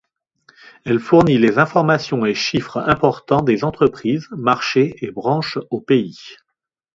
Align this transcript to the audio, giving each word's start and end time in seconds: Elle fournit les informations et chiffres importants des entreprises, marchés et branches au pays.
Elle 0.83 0.99
fournit 0.99 1.37
les 1.37 1.59
informations 1.59 2.25
et 2.25 2.33
chiffres 2.33 2.77
importants 2.79 3.43
des 3.43 3.63
entreprises, 3.63 4.27
marchés 4.31 4.95
et 5.05 5.11
branches 5.11 5.59
au 5.69 5.79
pays. 5.79 6.17